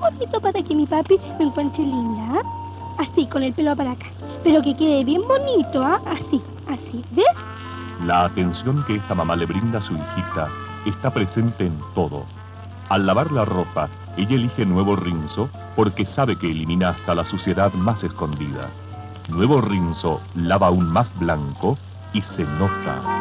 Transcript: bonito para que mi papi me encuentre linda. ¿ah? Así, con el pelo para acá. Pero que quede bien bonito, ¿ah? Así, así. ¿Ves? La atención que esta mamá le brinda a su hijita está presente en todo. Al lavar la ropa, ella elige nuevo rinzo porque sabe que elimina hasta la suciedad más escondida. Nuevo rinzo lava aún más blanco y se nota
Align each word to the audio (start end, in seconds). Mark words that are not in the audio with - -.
bonito 0.00 0.40
para 0.40 0.62
que 0.62 0.74
mi 0.74 0.86
papi 0.86 1.18
me 1.38 1.46
encuentre 1.46 1.84
linda. 1.84 2.22
¿ah? 2.32 2.42
Así, 2.98 3.26
con 3.26 3.42
el 3.42 3.52
pelo 3.52 3.76
para 3.76 3.92
acá. 3.92 4.06
Pero 4.42 4.62
que 4.62 4.76
quede 4.76 5.04
bien 5.04 5.22
bonito, 5.26 5.82
¿ah? 5.82 6.00
Así, 6.06 6.42
así. 6.68 7.04
¿Ves? 7.12 7.26
La 8.04 8.24
atención 8.24 8.82
que 8.86 8.96
esta 8.96 9.14
mamá 9.14 9.36
le 9.36 9.46
brinda 9.46 9.78
a 9.78 9.82
su 9.82 9.92
hijita 9.94 10.48
está 10.86 11.10
presente 11.10 11.66
en 11.66 11.78
todo. 11.94 12.24
Al 12.88 13.06
lavar 13.06 13.30
la 13.30 13.44
ropa, 13.44 13.88
ella 14.16 14.34
elige 14.34 14.66
nuevo 14.66 14.96
rinzo 14.96 15.48
porque 15.76 16.04
sabe 16.04 16.36
que 16.36 16.50
elimina 16.50 16.90
hasta 16.90 17.14
la 17.14 17.24
suciedad 17.24 17.72
más 17.74 18.02
escondida. 18.02 18.68
Nuevo 19.28 19.60
rinzo 19.60 20.20
lava 20.34 20.68
aún 20.68 20.90
más 20.90 21.16
blanco 21.18 21.78
y 22.12 22.22
se 22.22 22.42
nota 22.44 23.19